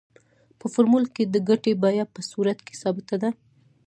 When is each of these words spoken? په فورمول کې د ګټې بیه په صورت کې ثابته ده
په 0.59 0.65
فورمول 0.73 1.05
کې 1.15 1.23
د 1.25 1.35
ګټې 1.49 1.73
بیه 1.81 2.05
په 2.13 2.21
صورت 2.31 2.59
کې 2.65 2.73
ثابته 2.81 3.15
ده 3.21 3.29